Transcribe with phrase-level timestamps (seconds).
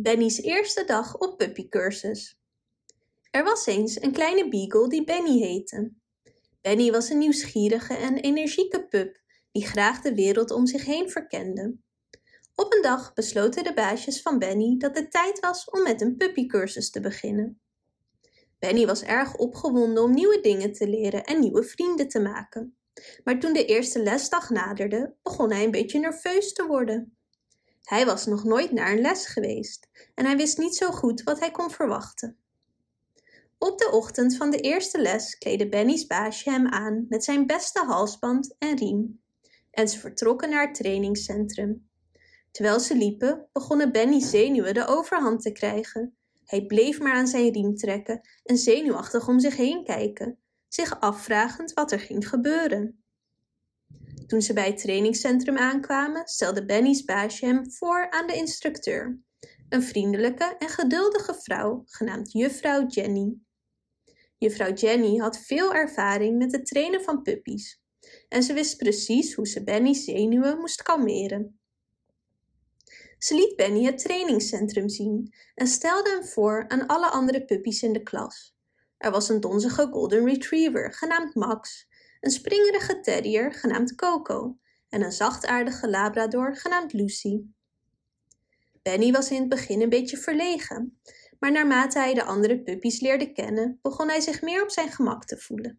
[0.00, 2.38] Benny's eerste dag op puppycursus.
[3.30, 5.92] Er was eens een kleine beagle die Benny heette.
[6.60, 9.20] Benny was een nieuwsgierige en energieke pup
[9.52, 11.76] die graag de wereld om zich heen verkende.
[12.54, 16.16] Op een dag besloten de baasjes van Benny dat het tijd was om met een
[16.16, 17.60] puppycursus te beginnen.
[18.58, 22.76] Benny was erg opgewonden om nieuwe dingen te leren en nieuwe vrienden te maken.
[23.24, 27.17] Maar toen de eerste lesdag naderde, begon hij een beetje nerveus te worden.
[27.88, 31.38] Hij was nog nooit naar een les geweest en hij wist niet zo goed wat
[31.40, 32.36] hij kon verwachten.
[33.58, 37.84] Op de ochtend van de eerste les kleedde Benny's baasje hem aan met zijn beste
[37.84, 39.20] halsband en riem.
[39.70, 41.88] En ze vertrokken naar het trainingscentrum.
[42.50, 46.16] Terwijl ze liepen, begonnen Benny's zenuwen de overhand te krijgen.
[46.44, 51.72] Hij bleef maar aan zijn riem trekken en zenuwachtig om zich heen kijken, zich afvragend
[51.72, 53.02] wat er ging gebeuren.
[54.28, 59.20] Toen ze bij het trainingscentrum aankwamen, stelde Benny's baasje hem voor aan de instructeur,
[59.68, 63.36] een vriendelijke en geduldige vrouw genaamd juffrouw Jenny.
[64.38, 67.80] Juffrouw Jenny had veel ervaring met het trainen van puppies
[68.28, 71.60] en ze wist precies hoe ze Benny's zenuwen moest kalmeren.
[73.18, 77.92] Ze liet Benny het trainingscentrum zien en stelde hem voor aan alle andere puppies in
[77.92, 78.56] de klas.
[78.96, 81.88] Er was een donzige golden retriever genaamd Max
[82.20, 87.40] een springerige terrier genaamd Coco en een zachtaardige labrador genaamd Lucy.
[88.82, 91.00] Benny was in het begin een beetje verlegen,
[91.38, 95.24] maar naarmate hij de andere puppies leerde kennen, begon hij zich meer op zijn gemak
[95.24, 95.78] te voelen.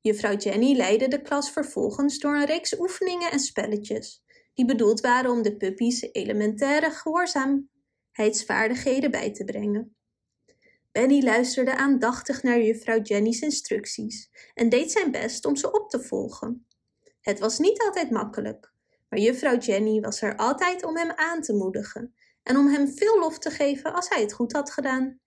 [0.00, 4.22] Juffrouw Jenny leidde de klas vervolgens door een reeks oefeningen en spelletjes,
[4.54, 9.97] die bedoeld waren om de puppies elementaire gehoorzaamheidsvaardigheden bij te brengen.
[10.98, 16.00] Benny luisterde aandachtig naar juffrouw Jenny's instructies en deed zijn best om ze op te
[16.00, 16.66] volgen.
[17.20, 18.72] Het was niet altijd makkelijk,
[19.08, 23.18] maar juffrouw Jenny was er altijd om hem aan te moedigen en om hem veel
[23.18, 25.20] lof te geven als hij het goed had gedaan.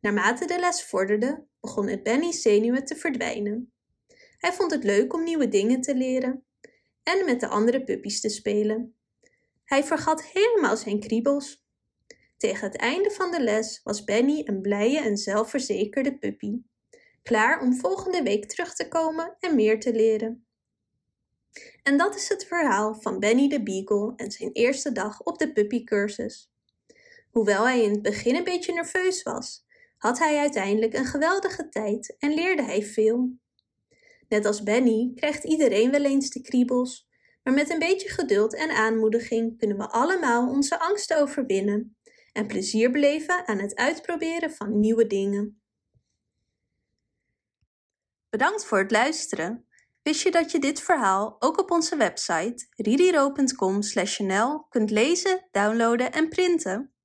[0.00, 3.72] Naarmate de les vorderde, begon het Benny's zenuwen te verdwijnen.
[4.38, 6.44] Hij vond het leuk om nieuwe dingen te leren
[7.02, 8.94] en met de andere puppies te spelen.
[9.64, 11.65] Hij vergat helemaal zijn kriebels
[12.36, 16.60] tegen het einde van de les was Benny een blije en zelfverzekerde puppy,
[17.22, 20.46] klaar om volgende week terug te komen en meer te leren.
[21.82, 25.52] En dat is het verhaal van Benny de Beagle en zijn eerste dag op de
[25.52, 26.52] puppycursus.
[27.30, 29.66] Hoewel hij in het begin een beetje nerveus was,
[29.98, 33.30] had hij uiteindelijk een geweldige tijd en leerde hij veel.
[34.28, 37.08] Net als Benny krijgt iedereen wel eens de kriebels,
[37.42, 41.95] maar met een beetje geduld en aanmoediging kunnen we allemaal onze angsten overwinnen
[42.36, 45.60] en plezier beleven aan het uitproberen van nieuwe dingen.
[48.28, 49.66] Bedankt voor het luisteren.
[50.02, 56.28] Wist je dat je dit verhaal ook op onze website ririro.com/nl kunt lezen, downloaden en
[56.28, 56.95] printen?